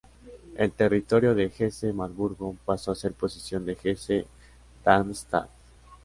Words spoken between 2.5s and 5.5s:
pasó a ser posesión de Hesse-Darmstadt.